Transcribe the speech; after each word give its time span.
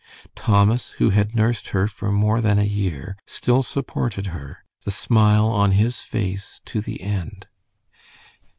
Thomas, 0.33 0.93
who 0.97 1.11
had 1.11 1.35
nursed 1.35 1.67
her 1.67 1.87
for 1.87 2.11
more 2.11 2.41
than 2.41 2.57
a 2.57 2.63
year, 2.63 3.15
still 3.27 3.61
supported 3.61 4.25
her, 4.33 4.63
the 4.83 4.89
smile 4.89 5.45
on 5.47 5.73
his 5.73 6.01
face 6.01 6.59
to 6.65 6.81
the 6.81 7.03
end. 7.03 7.45